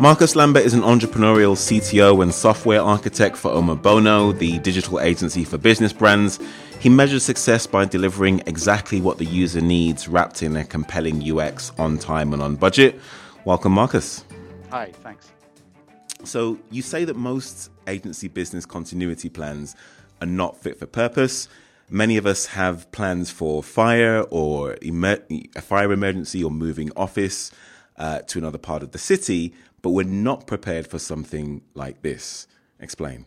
[0.00, 5.56] Marcus Lambert is an entrepreneurial CTO and software architect for Omobono, the digital agency for
[5.56, 6.40] business brands.
[6.80, 11.70] He measures success by delivering exactly what the user needs, wrapped in a compelling UX
[11.78, 13.00] on time and on budget.
[13.44, 14.24] Welcome, Marcus.
[14.70, 15.30] Hi, thanks.
[16.24, 19.76] So, you say that most agency business continuity plans
[20.20, 21.48] are not fit for purpose.
[21.88, 25.24] Many of us have plans for fire or emer-
[25.54, 27.52] a fire emergency or moving office
[27.96, 29.54] uh, to another part of the city,
[29.84, 32.48] but we're not prepared for something like this.
[32.80, 33.26] Explain.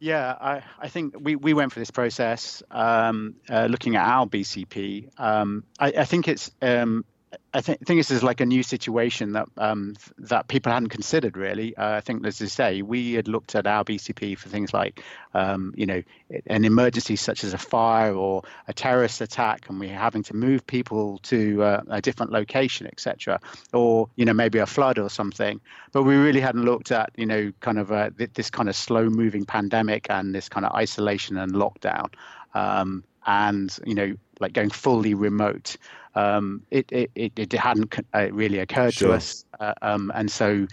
[0.00, 4.26] Yeah, I, I think we, we went for this process um, uh, looking at our
[4.26, 5.08] BCP.
[5.18, 7.06] Um, I, I, think it's um,
[7.52, 11.36] I think, think this is like a new situation that um, that people hadn't considered
[11.36, 11.76] really.
[11.76, 15.02] Uh, I think, as I say, we had looked at our BCP for things like,
[15.34, 16.02] um, you know,
[16.46, 20.66] an emergency such as a fire or a terrorist attack, and we're having to move
[20.66, 23.40] people to uh, a different location, etc.,
[23.72, 25.60] or you know maybe a flood or something.
[25.92, 29.46] But we really hadn't looked at you know kind of uh, this kind of slow-moving
[29.46, 32.12] pandemic and this kind of isolation and lockdown.
[32.54, 35.76] Um, and you know like going fully remote
[36.16, 39.08] um, it, it, it hadn't uh, really occurred sure.
[39.08, 40.66] to us uh, um, and so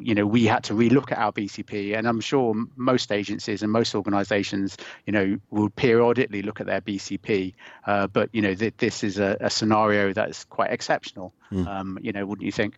[0.00, 3.70] you know we had to relook at our bcp and i'm sure most agencies and
[3.70, 7.52] most organizations you know will periodically look at their bcp
[7.86, 11.66] uh, but you know th- this is a, a, scenario that's quite exceptional mm.
[11.66, 12.76] um, you know wouldn't you think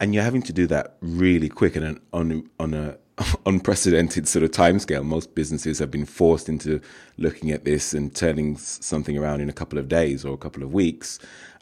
[0.00, 2.96] and you're having to do that really quick and on on a
[3.46, 5.04] unprecedented sort of timescale.
[5.04, 6.80] Most businesses have been forced into
[7.18, 10.62] looking at this and turning something around in a couple of days or a couple
[10.62, 11.18] of weeks.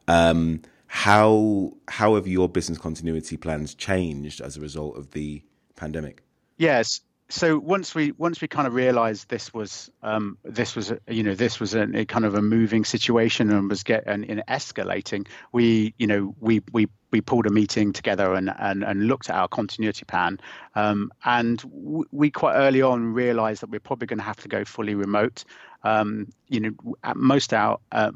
[0.08, 5.42] Um, how how have your business continuity plans changed as a result of the
[5.76, 6.22] pandemic?
[6.56, 11.22] Yes, so once we once we kind of realized this was um, this was you
[11.22, 15.26] know this was a, a, kind of a moving situation and was getting in escalating
[15.50, 19.36] we you know we we we pulled a meeting together and and, and looked at
[19.36, 20.38] our continuity plan.
[20.74, 24.48] Um, and w- we quite early on realized that we're probably going to have to
[24.48, 25.44] go fully remote.
[25.82, 28.10] Um, you know most our uh,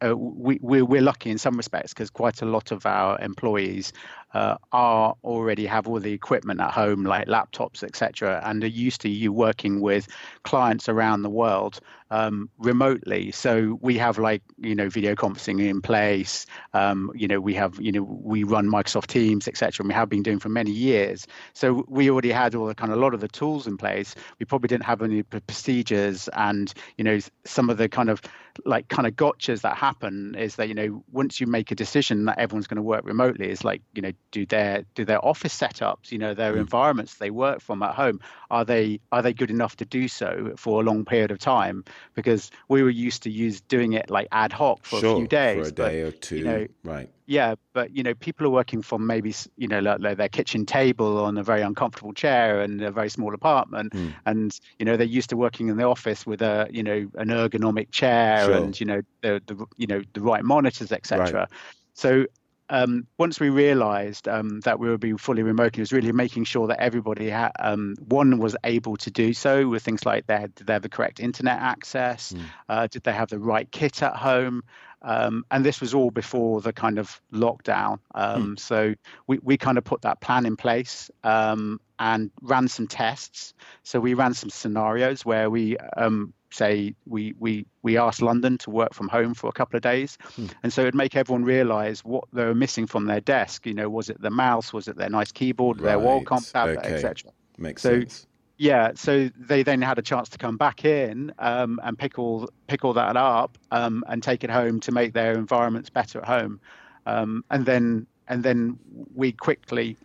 [0.00, 3.92] uh, we, we're, we're lucky in some respects because quite a lot of our employees
[4.34, 9.00] uh, are already have all the equipment at home, like laptops, etc., and are used
[9.02, 10.08] to you working with
[10.42, 11.80] clients around the world
[12.10, 13.30] um, remotely.
[13.30, 16.46] So we have like you know video conferencing in place.
[16.74, 20.08] Um, you know we have you know we run Microsoft Teams, etc., and we have
[20.08, 21.26] been doing for many years.
[21.54, 24.14] So we already had all the kind of a lot of the tools in place.
[24.38, 28.20] We probably didn't have any procedures, and you know some of the kind of
[28.64, 32.24] like kind of gotchas that happen is that you know once you make a decision
[32.26, 35.56] that everyone's going to work remotely is like you know do their do their office
[35.58, 36.58] setups you know their mm.
[36.58, 38.20] environments they work from at home
[38.50, 41.84] are they are they good enough to do so for a long period of time
[42.14, 45.28] because we were used to use doing it like ad hoc for sure, a few
[45.28, 48.46] days for a day but, or two you know, right yeah but you know people
[48.46, 52.12] are working from maybe you know like, like their kitchen table on a very uncomfortable
[52.12, 54.12] chair and a very small apartment mm.
[54.26, 57.28] and you know they're used to working in the office with a you know an
[57.28, 58.54] ergonomic chair sure.
[58.54, 61.48] and you know the, the you know the right monitors etc right.
[61.94, 62.26] so
[62.70, 66.44] um, once we realized um, that we would be fully remote, it was really making
[66.44, 70.36] sure that everybody had, um, one was able to do so with things like they
[70.36, 72.32] had, did they have the correct internet access?
[72.32, 72.42] Mm.
[72.68, 74.62] Uh, did they have the right kit at home?
[75.00, 78.00] Um, and this was all before the kind of lockdown.
[78.14, 78.58] Um, mm.
[78.58, 78.94] So
[79.26, 83.54] we, we kind of put that plan in place um, and ran some tests.
[83.84, 88.70] So we ran some scenarios where we um, say we we we asked London to
[88.70, 90.46] work from home for a couple of days, hmm.
[90.62, 93.66] and so it'd make everyone realise what they were missing from their desk.
[93.66, 94.72] You know, was it the mouse?
[94.72, 95.80] Was it their nice keyboard?
[95.80, 95.90] Right.
[95.90, 96.94] Their Wacom tablet, okay.
[96.94, 97.32] etc.
[97.58, 98.26] Makes so, sense.
[98.56, 102.48] Yeah, so they then had a chance to come back in um, and pick all
[102.66, 106.24] pick all that up um, and take it home to make their environments better at
[106.24, 106.60] home,
[107.06, 108.78] um, and then and then
[109.14, 109.96] we quickly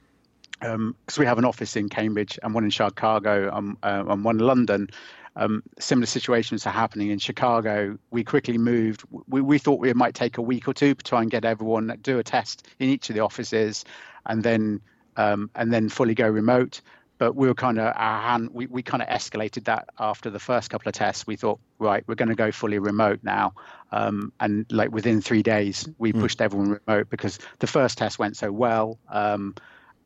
[0.59, 4.23] because um, we have an office in Cambridge and one in Chicago um, uh, and
[4.23, 4.89] one in London
[5.35, 7.97] um, similar situations are happening in Chicago.
[8.11, 9.03] We quickly moved.
[9.27, 11.97] We, we thought we might take a week or two to try and get everyone
[12.01, 13.85] do a test in each of the offices,
[14.25, 14.81] and then
[15.17, 16.81] um, and then fully go remote.
[17.19, 18.49] But we were kind of our hand.
[18.51, 21.25] We, we kind of escalated that after the first couple of tests.
[21.25, 23.53] We thought, right, we're going to go fully remote now.
[23.91, 26.19] Um, and like within three days, we mm.
[26.19, 28.97] pushed everyone remote because the first test went so well.
[29.09, 29.55] Um,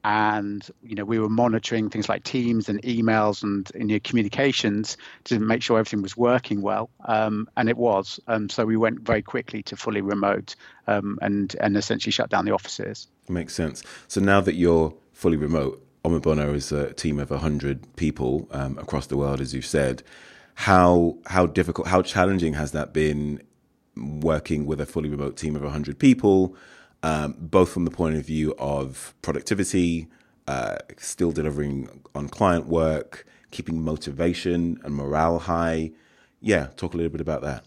[0.08, 4.96] and you know we were monitoring things like Teams and emails and communications
[5.26, 8.18] to make sure everything was working well, um, and it was.
[8.28, 10.56] Um, so we went very quickly to fully remote
[10.88, 13.08] um, and and essentially shut down the offices.
[13.28, 13.84] Makes sense.
[14.08, 19.08] So now that you're fully remote, Omobono is a team of hundred people um, across
[19.08, 20.04] the world, as you've said.
[20.56, 23.42] How how difficult, how challenging has that been
[23.98, 26.56] working with a fully remote team of hundred people?
[27.04, 30.08] Um, both from the point of view of productivity,
[30.48, 35.92] uh, still delivering on client work, keeping motivation and morale high.
[36.42, 37.66] Yeah, talk a little bit about that.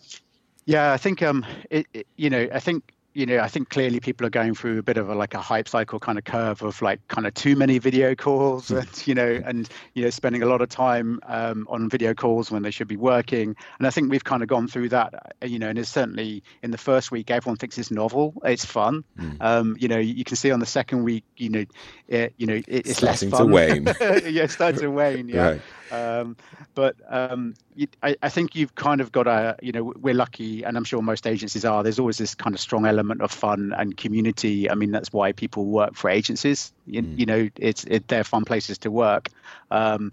[0.67, 3.99] Yeah, I think um, it, it, you know, I think you know, I think clearly
[3.99, 6.63] people are going through a bit of a like a hype cycle kind of curve
[6.63, 8.79] of like kind of too many video calls hmm.
[8.79, 12.51] and you know and you know spending a lot of time um, on video calls
[12.51, 13.57] when they should be working.
[13.79, 16.43] And I think we've kind of gone through that, uh, you know, and it's certainly
[16.63, 19.05] in the first week everyone thinks it's novel, it's fun.
[19.19, 19.37] Mm.
[19.41, 21.65] Um, you know, you can see on the second week, you know,
[22.07, 23.49] it, you know, it, it's starting less fun.
[23.49, 23.87] to wane.
[24.33, 25.29] yeah, starting to wane.
[25.29, 25.43] Yeah.
[25.43, 25.63] Right.
[25.91, 26.37] Um,
[26.75, 27.55] but um,
[28.03, 31.03] I, I, think you've kind of got a, you know, we're lucky, and I'm sure
[31.03, 31.83] most agencies are.
[31.83, 34.71] There's always this kind of strong element of fun and community.
[34.71, 36.73] I mean, that's why people work for agencies.
[36.87, 37.19] You, mm.
[37.19, 39.29] you know, it's it, they're fun places to work,
[39.71, 40.13] um,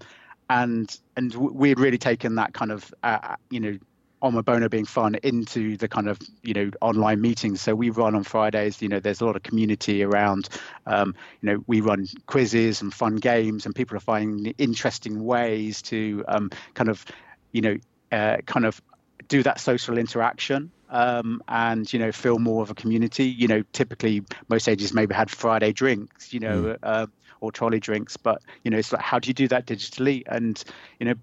[0.49, 3.77] and and we'd really taken that kind of, uh, you know,
[4.21, 7.61] Omobono being fun into the kind of you know online meetings.
[7.61, 8.81] So we run on Fridays.
[8.81, 10.49] You know, there's a lot of community around.
[10.85, 15.81] Um, you know, we run quizzes and fun games, and people are finding interesting ways
[15.83, 17.05] to um, kind of
[17.51, 17.77] you know
[18.11, 18.81] uh, kind of
[19.27, 23.25] do that social interaction um, and you know feel more of a community.
[23.25, 26.33] You know, typically most ages maybe had Friday drinks.
[26.33, 26.61] You know.
[26.63, 26.77] Mm.
[26.81, 27.07] Uh,
[27.39, 30.23] or trolley drinks, but you know, it's like how do you do that digitally?
[30.25, 30.63] And
[30.99, 31.13] you know,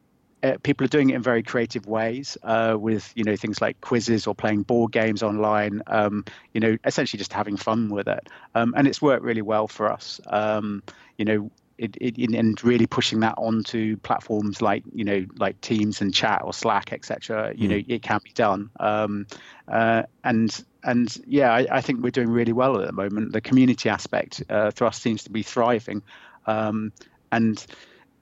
[0.44, 3.80] uh, people are doing it in very creative ways uh, with you know things like
[3.80, 8.28] quizzes or playing board games online um, you know essentially just having fun with it.
[8.54, 10.20] Um, and it's worked really well for us.
[10.26, 10.82] Um,
[11.16, 16.02] you know it, it, and really pushing that onto platforms like you know like Teams
[16.02, 17.70] and Chat or Slack etc you mm.
[17.70, 18.70] know it can be done.
[18.78, 19.26] Um,
[19.66, 23.32] uh, and and yeah I, I, think we're doing really well at the moment.
[23.32, 26.02] The community aspect uh, for us seems to be thriving.
[26.46, 26.92] Um,
[27.32, 27.64] and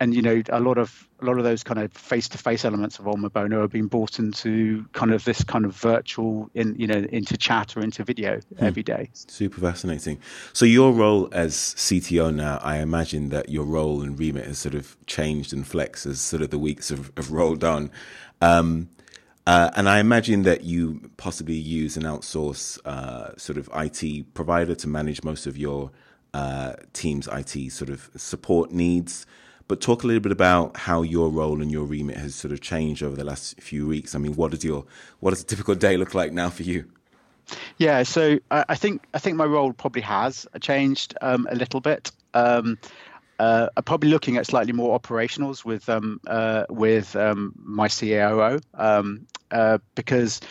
[0.03, 3.05] and you know a lot of a lot of those kind of face-to-face elements of
[3.05, 7.37] Omobono have been brought into kind of this kind of virtual in you know into
[7.37, 8.65] chat or into video hmm.
[8.65, 9.09] every day.
[9.13, 10.19] Super fascinating.
[10.53, 14.75] So your role as CTO now, I imagine that your role and remit has sort
[14.75, 17.89] of changed and flexed as sort of the weeks have, have rolled on.
[18.41, 18.89] Um,
[19.47, 24.75] uh, and I imagine that you possibly use an outsource uh, sort of IT provider
[24.75, 25.93] to manage most of your
[26.35, 29.27] uh, team's IT sort of support needs.
[29.73, 32.61] But talk a little bit about how your role and your remit has sort of
[32.61, 34.15] changed over the last few weeks.
[34.15, 34.85] I mean, what does your
[35.21, 36.85] what does a typical day look like now for you?
[37.79, 42.13] Yeah, so I think I think my role probably has changed um, a little bit.
[42.35, 42.77] Um,
[43.39, 48.61] uh, I'm probably looking at slightly more operationals with um, uh, with um, my COO
[48.75, 50.43] um, uh, because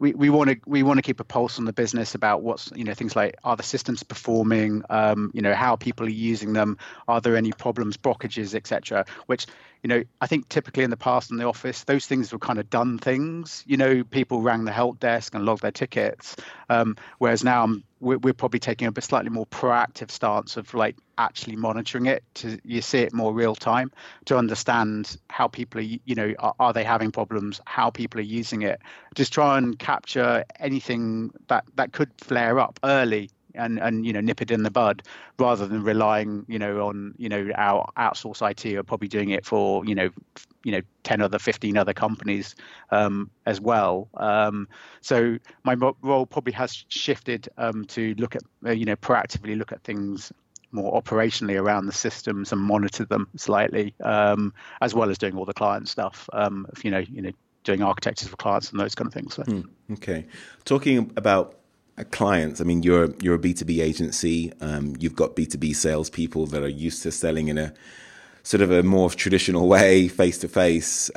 [0.00, 2.72] we, we want to we want to keep a pulse on the business about what's
[2.74, 4.82] you know things like are the systems performing?
[4.90, 6.78] Um, you know how people are using them?
[7.06, 9.46] Are there any problems blockages etc which
[9.82, 12.58] you know i think typically in the past in the office those things were kind
[12.58, 13.62] of done things.
[13.66, 16.36] You know people rang the help desk and logged their tickets.
[16.70, 20.72] Um, whereas now I'm, we're, we're, probably taking a bit slightly more proactive stance of
[20.74, 23.92] like actually monitoring it to you see it more real time
[24.24, 28.24] to understand how people are you know are, are they having problems how people are
[28.24, 28.80] using it.
[29.14, 34.20] Just try and capture anything that that could flare up early and and you know
[34.20, 35.02] nip it in the bud
[35.38, 39.44] rather than relying you know on you know our outsource IT are probably doing it
[39.44, 40.10] for you know
[40.64, 42.54] you know 10 other 15 other companies
[42.90, 44.08] um, as well.
[44.14, 44.68] Um,
[45.00, 49.72] so my role probably has shifted um, to look at uh, you know proactively look
[49.72, 50.32] at things
[50.72, 55.44] more operationally around the systems and monitor them slightly um, as well as doing all
[55.44, 57.32] the client stuff um, you know you know
[57.64, 59.42] doing architectures for clients and those kind of things so.
[59.42, 60.26] mm, okay.
[60.64, 61.59] Talking about
[62.10, 62.60] clients.
[62.60, 64.52] I mean, you're you're a B two B agency.
[64.60, 67.72] Um, you've got B two B salespeople that are used to selling in a
[68.42, 71.10] sort of a more traditional way, face to face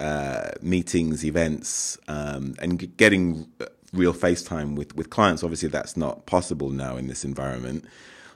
[0.62, 3.48] meetings, events, um, and getting
[3.94, 5.44] real FaceTime with with clients.
[5.44, 7.86] Obviously, that's not possible now in this environment.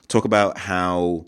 [0.08, 1.26] Talk about how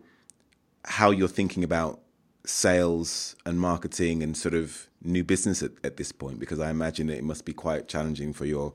[0.85, 1.99] how you're thinking about
[2.45, 7.09] sales and marketing and sort of new business at, at this point, because I imagine
[7.09, 8.73] it must be quite challenging for your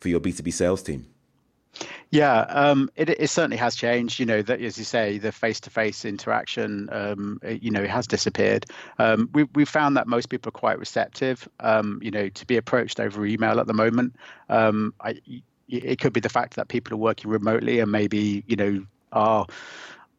[0.00, 1.06] for your B two B sales team.
[2.10, 4.20] Yeah, um, it, it, certainly has changed.
[4.20, 8.06] You know, that as you say, the face-to-face interaction, um, it, you know, it has
[8.06, 8.66] disappeared.
[8.98, 11.48] Um, we we found that most people are quite receptive.
[11.60, 14.16] Um, you know, to be approached over email at the moment.
[14.50, 15.20] Um, I,
[15.68, 19.46] it could be the fact that people are working remotely and maybe you know are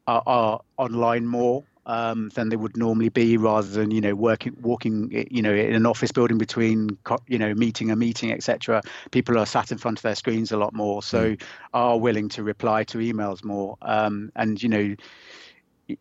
[0.06, 4.56] are, are online more um, than they would normally be, rather than you know working
[4.60, 8.82] walking you know in an office building between you know meeting a meeting, etc.
[9.10, 11.42] People are sat in front of their screens a lot more, so mm.
[11.72, 14.94] are willing to reply to emails more, um, and you know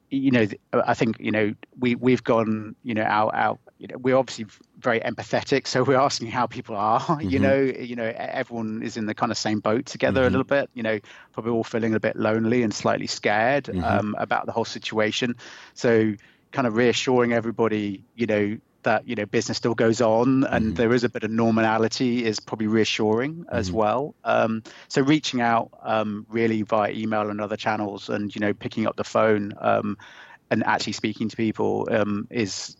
[0.10, 0.48] you know
[0.86, 4.46] i think you know we we've gone you know our our you know, we're obviously
[4.80, 7.02] very empathetic, so we're asking how people are.
[7.13, 7.30] Mm-hmm.
[7.30, 10.28] You know, you know, everyone is in the kind of same boat together mm-hmm.
[10.28, 10.70] a little bit.
[10.74, 11.00] You know,
[11.34, 13.84] probably all feeling a bit lonely and slightly scared mm-hmm.
[13.84, 15.36] um, about the whole situation.
[15.74, 16.13] So,
[16.52, 20.74] kind of reassuring everybody, you know, that you know business still goes on and mm-hmm.
[20.75, 23.56] there is a bit of normality is probably reassuring mm-hmm.
[23.56, 28.42] as well um, so reaching out um, really via email and other channels and you
[28.42, 29.98] know picking up the phone um,
[30.52, 32.75] and actually speaking to people um, is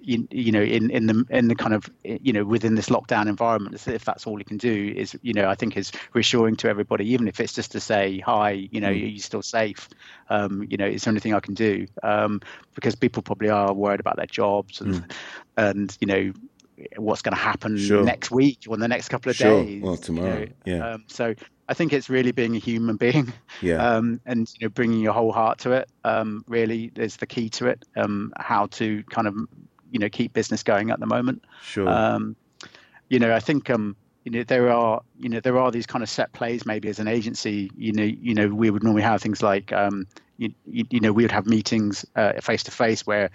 [0.00, 3.28] you, you know in in the in the kind of you know within this lockdown
[3.28, 6.68] environment if that's all you can do is you know i think is reassuring to
[6.68, 9.02] everybody even if it's just to say hi you know mm.
[9.02, 9.88] are you still safe
[10.30, 12.40] um, you know is there anything i can do um,
[12.74, 15.14] because people probably are worried about their jobs and mm.
[15.56, 16.32] and you know
[16.96, 18.04] what's going to happen sure.
[18.04, 19.64] next week or in the next couple of sure.
[19.64, 20.52] days well tomorrow you know?
[20.64, 21.34] yeah um, so
[21.70, 25.12] I think it's really being a human being, yeah, um, and you know, bringing your
[25.12, 25.90] whole heart to it.
[26.02, 27.84] Um, really is the key to it.
[27.94, 29.36] Um, how to kind of
[29.90, 31.44] you know keep business going at the moment.
[31.62, 31.88] Sure.
[31.88, 32.36] Um,
[33.08, 36.02] you know, I think um, you know there are you know there are these kind
[36.02, 37.70] of set plays maybe as an agency.
[37.76, 41.24] You know, you know we would normally have things like um, you, you know we
[41.24, 42.04] would have meetings
[42.40, 43.30] face to face where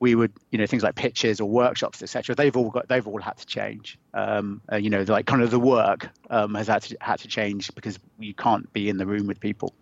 [0.00, 3.20] we would you know things like pitches or workshops etc they've all got they've all
[3.20, 6.82] had to change um, uh, you know like kind of the work um, has had
[6.82, 9.74] to had to change because you can't be in the room with people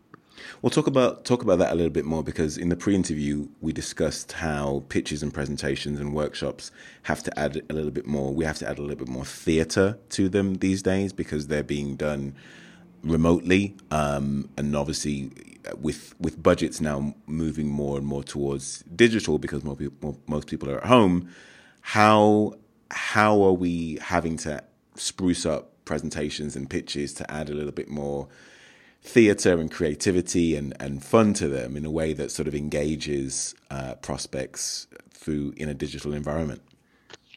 [0.62, 3.72] well, talk about talk about that a little bit more because in the pre-interview we
[3.72, 6.70] discussed how pitches and presentations and workshops
[7.04, 8.32] have to add a little bit more.
[8.32, 11.62] We have to add a little bit more theatre to them these days because they're
[11.62, 12.34] being done
[13.02, 15.30] remotely, um, and obviously
[15.80, 20.70] with with budgets now moving more and more towards digital because more people, most people
[20.70, 21.28] are at home.
[21.80, 22.54] How
[22.90, 24.62] how are we having to
[24.94, 28.28] spruce up presentations and pitches to add a little bit more?
[29.06, 33.54] Theatre and creativity and, and fun to them in a way that sort of engages
[33.70, 36.60] uh, prospects through in a digital environment.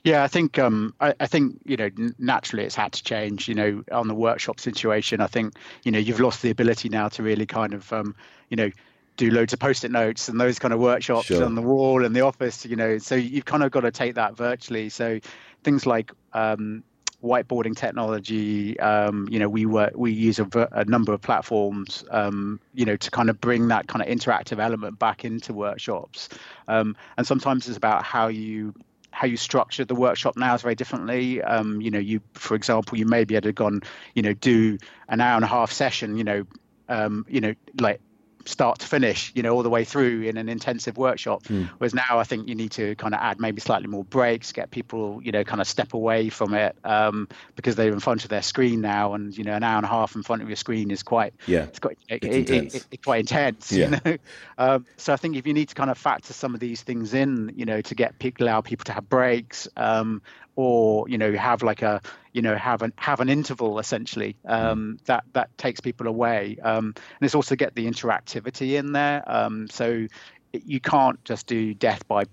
[0.04, 3.48] Yeah, I think um, I, I, think you know naturally it's had to change.
[3.48, 7.10] You know, on the workshop situation, I think you know you've lost the ability now
[7.10, 8.16] to really kind of um,
[8.50, 8.72] you know
[9.18, 11.44] do loads of post-it notes and those kind of workshops sure.
[11.44, 12.66] on the wall in the office.
[12.66, 14.88] You know, so you've kind of got to take that virtually.
[14.88, 15.20] So
[15.64, 16.84] things like um,
[17.24, 18.80] whiteboarding technology.
[18.80, 22.04] Um, you know, we were we use a, a number of platforms.
[22.12, 26.30] Um, you know, to kind of bring that kind of interactive element back into workshops.
[26.68, 28.74] Um, and sometimes it's about how you
[29.12, 31.42] how you structure the workshop now is very differently.
[31.42, 33.82] Um, you know, you for example, you may be able to gone,
[34.16, 36.18] you know, do an hour and a half session.
[36.18, 36.46] You know,
[36.88, 38.02] um, you know, like
[38.46, 41.44] start to finish, you know, all the way through in an intensive workshop.
[41.44, 41.70] Mm.
[41.78, 44.72] Whereas now I think you need to kind of add maybe slightly more breaks, get
[44.72, 48.30] people, you know, kind of step away from it um, because they're in front of
[48.30, 50.56] their screen now, and you know, an hour and a half in front of your
[50.56, 52.76] screen is quite, yeah, it's quite, it's it, intense.
[52.76, 53.72] It, it, quite intense.
[53.72, 53.86] Yeah.
[53.86, 54.18] You know?
[54.58, 57.14] um, so I think if you need to kind of factor some of these things
[57.14, 60.22] in, you know, to get people allow people to have breaks, um,
[60.60, 62.02] or you know have like a
[62.34, 65.06] you know have an have an interval essentially um, mm.
[65.06, 69.70] that that takes people away um, and it's also get the interactivity in there um,
[69.70, 70.06] so
[70.52, 72.24] you can't just do death by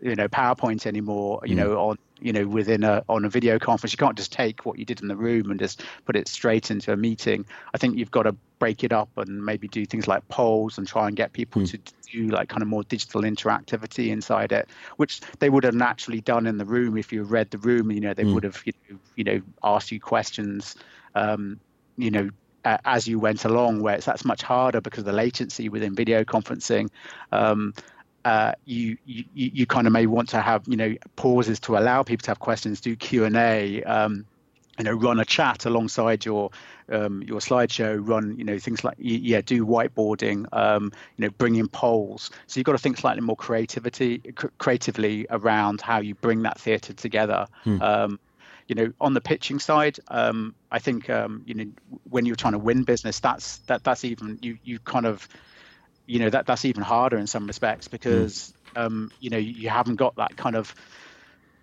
[0.00, 1.40] you know PowerPoint anymore.
[1.44, 1.58] You mm.
[1.58, 4.78] know on you know within a on a video conference, you can't just take what
[4.78, 7.44] you did in the room and just put it straight into a meeting.
[7.74, 10.86] I think you've got to break it up and maybe do things like polls and
[10.86, 11.70] try and get people mm.
[11.70, 11.78] to
[12.10, 16.46] do like kind of more digital interactivity inside it, which they would have naturally done
[16.46, 17.90] in the room if you read the room.
[17.90, 18.34] You know they mm.
[18.34, 20.76] would have you know, you know asked you questions.
[21.14, 21.60] Um,
[21.96, 22.30] you know
[22.64, 26.24] as you went along, where it's that's much harder because of the latency within video
[26.24, 26.88] conferencing.
[27.32, 27.74] Um,
[28.28, 32.02] uh, you, you you kind of may want to have you know pauses to allow
[32.02, 34.26] people to have questions, do Q and A, um,
[34.78, 36.50] you know, run a chat alongside your
[36.90, 41.56] um, your slideshow, run you know things like yeah, do whiteboarding, um, you know, bring
[41.56, 42.30] in polls.
[42.48, 44.18] So you've got to think slightly more creativity
[44.58, 47.46] creatively around how you bring that theatre together.
[47.64, 47.80] Hmm.
[47.80, 48.20] Um,
[48.66, 51.66] you know, on the pitching side, um, I think um, you know
[52.10, 55.26] when you're trying to win business, that's that that's even you you kind of
[56.08, 58.80] you know that that's even harder in some respects because mm.
[58.80, 60.74] um, you know you haven't got that kind of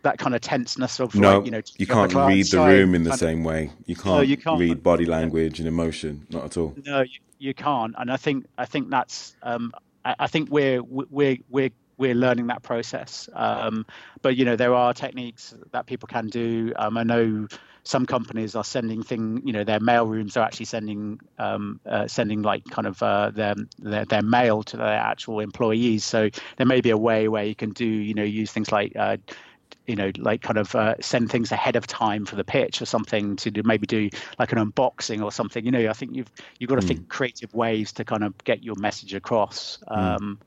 [0.03, 3.03] that kind of tenseness of no, like, you know you can't read the room in
[3.03, 3.71] the same way.
[3.85, 6.75] You can't, no, you can't read body language and emotion, not at all.
[6.85, 9.73] No, you, you can't, and I think I think that's um,
[10.05, 13.27] I, I think we're we're we're we're learning that process.
[13.33, 13.85] Um,
[14.21, 16.73] but you know, there are techniques that people can do.
[16.75, 17.47] Um, I know
[17.85, 22.07] some companies are sending thing, you know, their mail rooms are actually sending um, uh,
[22.07, 26.03] sending like kind of uh, their, their, their mail to their actual employees.
[26.03, 28.95] So there may be a way where you can do, you know, use things like.
[28.95, 29.17] Uh,
[29.87, 32.85] you know, like kind of uh, send things ahead of time for the pitch or
[32.85, 35.63] something to do, maybe do like an unboxing or something.
[35.63, 36.87] You know, I think you've you've got to mm.
[36.87, 39.77] think creative ways to kind of get your message across.
[39.87, 40.37] Mm.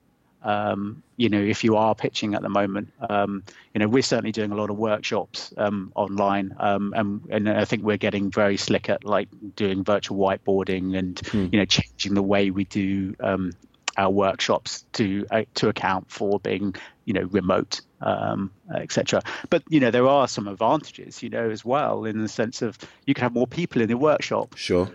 [0.42, 3.42] Um, you know, if you are pitching at the moment, um,
[3.74, 7.64] you know, we're certainly doing a lot of workshops um, online, um, and, and I
[7.64, 11.48] think we're getting very slick at like doing virtual whiteboarding and hmm.
[11.50, 13.52] you know changing the way we do um,
[13.98, 19.80] our workshops to uh, to account for being you know remote um, etc but you
[19.80, 23.22] know there are some advantages you know as well in the sense of you can
[23.22, 24.56] have more people in the workshop.
[24.56, 24.88] Sure.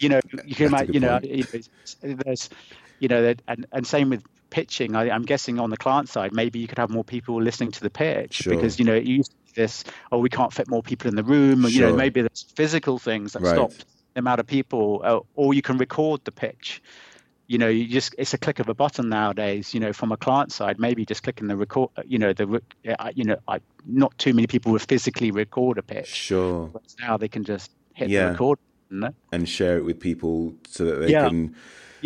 [0.00, 1.20] You know you can imagine you know
[2.02, 2.50] there's
[2.98, 6.58] you know and and same with pitching, I, am guessing on the client side, maybe
[6.58, 8.54] you could have more people listening to the pitch sure.
[8.54, 11.64] because you know you used this, oh, we can't fit more people in the room,
[11.64, 11.80] or, sure.
[11.80, 13.54] you know maybe there's physical things that right.
[13.54, 13.72] stop
[14.14, 16.82] the amount of people, uh, or you can record the pitch.
[17.48, 19.72] You know, you just it's a click of a button nowadays.
[19.72, 21.90] You know, from a client side, maybe just clicking the record.
[21.96, 22.60] Uh, you know, the
[22.98, 26.08] uh, you know, I, not too many people would physically record a pitch.
[26.08, 26.72] Sure.
[27.00, 28.26] now they can just hit yeah.
[28.26, 28.58] the record
[29.32, 31.28] and share it with people so that they yeah.
[31.28, 31.54] can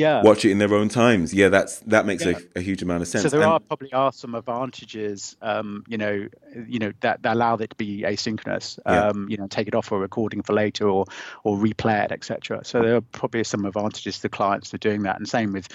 [0.00, 0.22] yeah.
[0.22, 1.32] watch it in their own times.
[1.34, 2.38] Yeah, that's that makes yeah.
[2.54, 3.22] a, a, huge amount of sense.
[3.22, 6.28] So there and, are probably are some advantages, um, you know,
[6.66, 8.78] you know that, that allow it to be asynchronous.
[8.86, 9.08] Yeah.
[9.08, 11.04] Um, you know, take it off for recording for later or
[11.44, 12.60] or replay it, etc.
[12.64, 15.68] So there are probably some advantages to clients to doing that, and same with.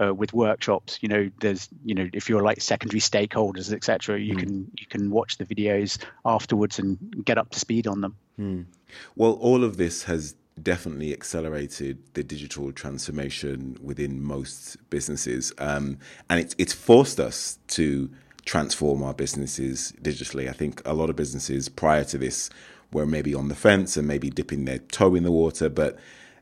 [0.00, 4.36] Uh, with workshops, you know, there's, you know, if you're like secondary stakeholders, etc., you
[4.36, 4.38] mm.
[4.38, 8.14] can you can watch the videos afterwards and get up to speed on them.
[8.38, 8.66] Mm.
[9.16, 15.98] Well, all of this has definitely accelerated the digital transformation within most businesses, um,
[16.28, 18.10] and it's it's forced us to
[18.44, 20.48] transform our businesses digitally.
[20.48, 22.48] I think a lot of businesses prior to this
[22.92, 25.98] were maybe on the fence and maybe dipping their toe in the water, but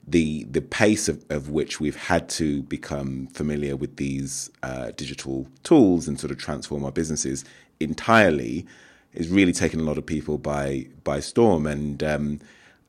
[0.07, 5.49] the the pace of, of which we've had to become familiar with these uh, digital
[5.65, 7.45] tools and sort of transform our businesses
[7.81, 8.67] entirely
[9.15, 12.41] is really taking a lot of people by by storm and um,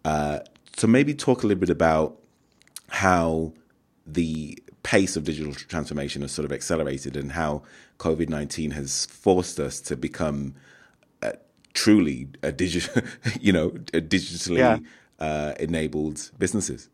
[0.06, 0.40] uh,
[0.78, 2.18] so maybe talk a little bit about
[2.90, 3.52] how
[4.06, 7.64] the pace of digital transformation has sort of accelerated and how
[7.98, 10.54] COVID 19 has forced us to become
[11.22, 11.34] uh,
[11.74, 13.02] truly a digital,
[13.42, 14.78] you know, a digitally yeah.
[15.20, 16.90] uh, enabled businesses.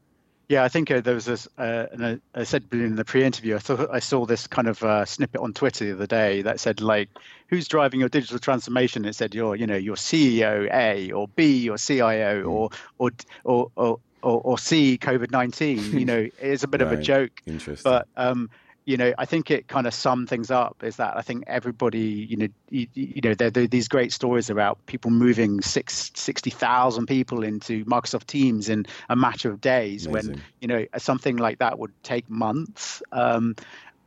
[0.49, 3.55] Yeah, I think uh, there was this, uh, and I, I, said in the pre-interview,
[3.55, 6.59] I thought I saw this kind of uh, snippet on Twitter the other day that
[6.59, 7.09] said like,
[7.47, 11.69] "Who's driving your digital transformation?" It said your, you know, your CEO A or B
[11.69, 12.51] or CIO mm.
[12.51, 13.11] or or
[13.45, 15.97] or or or, or C COVID nineteen.
[15.97, 16.91] You know, it's a bit right.
[16.91, 17.41] of a joke.
[17.45, 17.89] Interesting.
[17.89, 18.49] But um,
[18.85, 21.99] you know, I think it kind of sums things up is that I think everybody,
[21.99, 26.11] you know, you, you know, there, there, are these great stories about people moving six,
[26.15, 30.31] 60,000 people into Microsoft Teams in a matter of days Amazing.
[30.33, 33.01] when, you know, something like that would take months.
[33.11, 33.55] Um,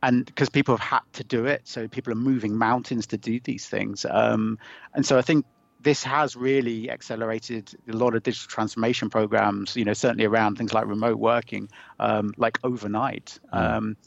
[0.03, 3.39] and because people have had to do it, so people are moving mountains to do
[3.39, 4.05] these things.
[4.07, 4.59] Um,
[4.93, 5.45] and so I think
[5.81, 10.73] this has really accelerated a lot of digital transformation programs, you know, certainly around things
[10.73, 13.39] like remote working, um, like overnight.
[13.53, 13.57] Mm.
[13.57, 13.97] Um,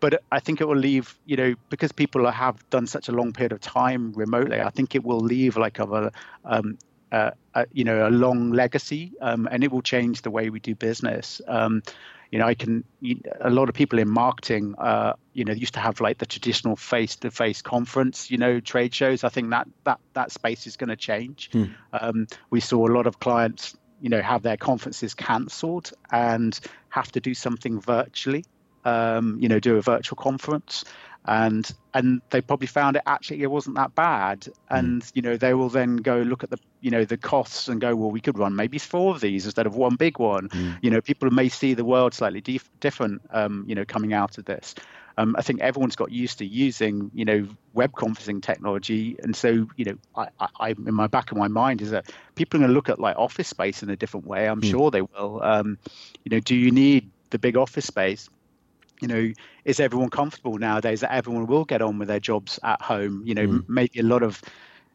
[0.00, 3.32] but I think it will leave, you know, because people have done such a long
[3.32, 6.12] period of time remotely, I think it will leave like a,
[6.44, 6.78] um,
[7.12, 10.60] uh, a you know, a long legacy um, and it will change the way we
[10.60, 11.40] do business.
[12.30, 12.84] You know, I can.
[13.40, 16.76] A lot of people in marketing, uh, you know, used to have like the traditional
[16.76, 19.24] face-to-face conference, you know, trade shows.
[19.24, 21.50] I think that that that space is going to change.
[21.52, 21.64] Hmm.
[21.92, 27.10] Um, we saw a lot of clients, you know, have their conferences cancelled and have
[27.12, 28.44] to do something virtually.
[28.84, 30.84] Um, you know, do a virtual conference
[31.26, 34.74] and and they probably found it actually it wasn't that bad hmm.
[34.74, 35.12] and mm.
[35.14, 37.94] you know they will then go look at the you know the costs and go
[37.94, 40.78] well we could run maybe four of these instead of one big one mm.
[40.80, 44.38] you know people may see the world slightly dif- different um, you know coming out
[44.38, 44.74] of this
[45.18, 49.66] um, I think everyone's got used to using, you know, web conferencing technology, and so,
[49.76, 50.28] you know, I,
[50.58, 52.98] I, in my back of my mind is that people are going to look at
[52.98, 54.48] like office space in a different way.
[54.48, 54.70] I'm mm.
[54.70, 55.42] sure they will.
[55.42, 55.76] Um,
[56.24, 58.30] you know, do you need the big office space?
[59.00, 59.32] You know,
[59.64, 63.22] is everyone comfortable nowadays that everyone will get on with their jobs at home?
[63.24, 63.68] You know, mm.
[63.68, 64.40] maybe a lot of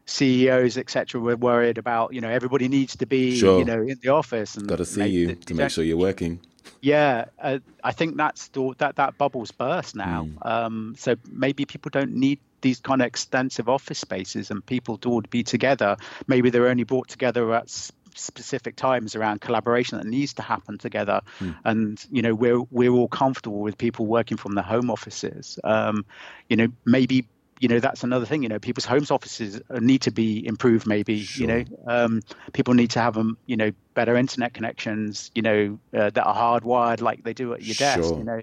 [0.05, 3.59] CEOs, etc., were worried about, you know, everybody needs to be, sure.
[3.59, 6.39] you know, in the office and got to see you to make sure you're working.
[6.81, 10.25] Yeah, uh, I think that's that that bubble's burst now.
[10.25, 10.45] Mm.
[10.45, 15.09] Um, so maybe people don't need these kind of extensive office spaces and people to
[15.09, 15.97] all be together.
[16.27, 17.69] Maybe they're only brought together at
[18.15, 21.55] specific times around collaboration that needs to happen together mm.
[21.63, 26.05] and you know we're we're all comfortable with people working from their home offices um,
[26.49, 27.27] you know maybe
[27.59, 31.21] you know that's another thing you know people's homes offices need to be improved maybe
[31.21, 31.41] sure.
[31.41, 32.21] you know um,
[32.53, 36.23] people need to have them um, you know better internet connections you know uh, that
[36.23, 38.41] are hardwired like they do at your desk you know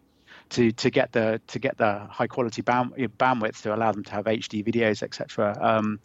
[0.48, 4.12] to to get the to get the high quality band, bandwidth to allow them to
[4.12, 6.00] have HD videos etc um,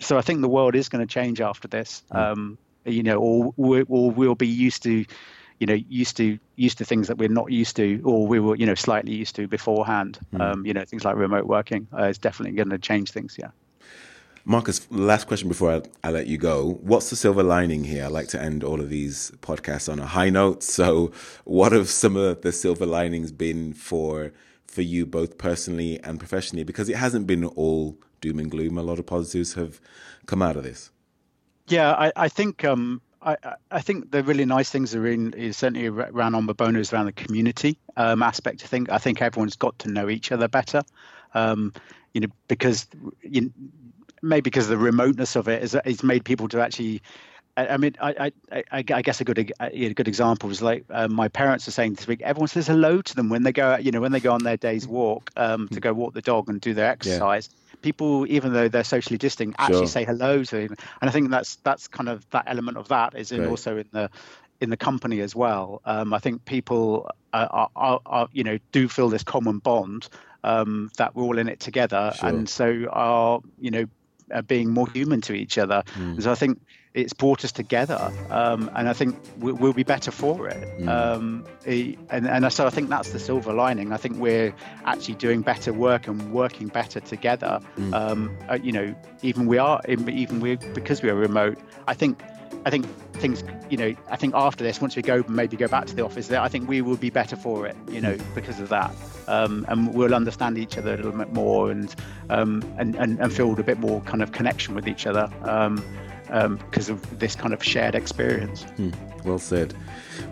[0.00, 2.18] so I think the world is going to change after this mm.
[2.18, 3.54] um, you know, or,
[3.88, 5.04] or we'll be used to,
[5.62, 8.56] you know used to used to things that we're not used to or we were
[8.56, 10.40] you know slightly used to beforehand mm.
[10.40, 13.50] um, you know things like remote working uh, is definitely going to change things yeah
[14.44, 16.80] Marcus, last question before I, I, let you go.
[16.82, 18.06] What's the silver lining here?
[18.06, 20.64] I like to end all of these podcasts on a high note.
[20.72, 21.12] So,
[21.44, 24.32] what have some of the silver linings been for
[24.66, 26.64] for you both personally and professionally?
[26.64, 28.78] Because it hasn't been all doom and gloom.
[28.78, 29.80] A lot of positives have
[30.26, 30.90] come out of this.
[31.68, 33.36] Yeah, I, I think um, I,
[33.70, 37.06] I, think the really nice things are in is certainly around on the is around
[37.06, 38.62] the community um, aspect.
[38.64, 40.82] I think I think everyone's got to know each other better.
[41.34, 41.72] Um,
[42.14, 42.86] you know, because
[43.22, 43.50] you know,
[44.22, 47.02] maybe because the remoteness of it is it's made people to actually.
[47.54, 51.28] I, mean, I, I, I, guess a good a good example was like uh, my
[51.28, 52.22] parents are saying this week.
[52.22, 54.56] Everyone says hello to them when they go, you know, when they go on their
[54.56, 57.50] day's walk um, to go walk the dog and do their exercise.
[57.52, 59.86] Yeah people, even though they're socially distant, actually sure.
[59.88, 60.76] say hello to them.
[61.00, 63.88] And I think that's that's kind of that element of that is in also in
[63.92, 64.10] the
[64.60, 65.82] in the company as well.
[65.84, 70.08] Um, I think people are, are, are, you know do feel this common bond
[70.44, 72.28] um, that we're all in it together, sure.
[72.28, 73.84] and so are you know
[74.32, 75.82] uh, being more human to each other.
[75.94, 76.22] Mm.
[76.22, 76.60] So I think
[76.94, 80.78] it's brought us together, um, and I think we'll, we'll, be better for it.
[80.78, 80.88] Mm.
[80.88, 83.92] Um, and, and so I think that's the silver lining.
[83.92, 87.60] I think we're actually doing better work and working better together.
[87.78, 87.94] Mm.
[87.94, 91.58] Um, uh, you know, even we are, even we because we are remote.
[91.88, 92.22] I think,
[92.66, 93.42] I think things.
[93.70, 96.30] You know, I think after this, once we go, maybe go back to the office,
[96.30, 97.76] I think we will be better for it.
[97.90, 98.34] You know, mm.
[98.34, 98.94] because of that,
[99.28, 101.94] um, and we'll understand each other a little bit more and
[102.28, 105.30] um, and, and and feel a bit more kind of connection with each other.
[106.32, 108.62] Um, because um, of this kind of shared experience.
[108.76, 108.90] Hmm,
[109.22, 109.74] well said.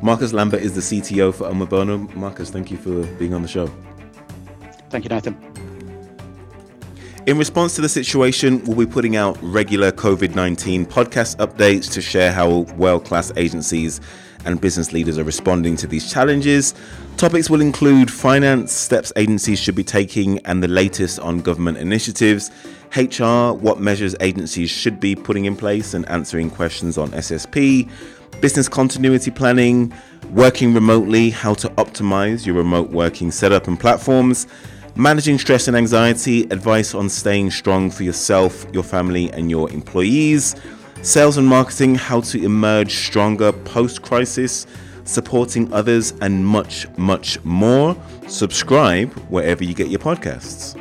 [0.01, 2.13] Marcus Lambert is the CTO for Omobono.
[2.15, 3.71] Marcus, thank you for being on the show.
[4.89, 5.37] Thank you, Nathan.
[7.27, 12.01] In response to the situation, we'll be putting out regular COVID 19 podcast updates to
[12.01, 14.01] share how world class agencies
[14.44, 16.74] and business leaders are responding to these challenges.
[17.16, 22.50] Topics will include finance, steps agencies should be taking, and the latest on government initiatives.
[22.96, 27.88] HR, what measures agencies should be putting in place and answering questions on SSP,
[28.40, 29.92] business continuity planning,
[30.31, 34.46] working remotely, how to optimize your remote working setup and platforms,
[34.96, 40.57] managing stress and anxiety, advice on staying strong for yourself, your family, and your employees,
[41.03, 44.67] sales and marketing, how to emerge stronger post crisis,
[45.05, 47.97] supporting others, and much, much more.
[48.29, 50.80] Subscribe wherever you get your podcasts.